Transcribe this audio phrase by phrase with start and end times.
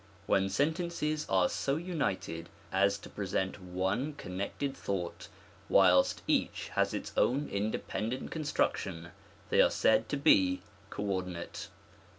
[0.25, 5.27] When sentences are so united as to present one connected thought,
[5.69, 9.09] whilst each has its own independ ent construction,
[9.51, 11.67] they are said to be coordinate.